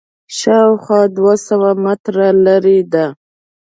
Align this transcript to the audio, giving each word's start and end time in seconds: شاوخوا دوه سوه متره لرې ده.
شاوخوا 0.37 1.01
دوه 1.17 1.35
سوه 1.47 1.69
متره 1.83 2.27
لرې 2.45 2.79
ده. 2.93 3.05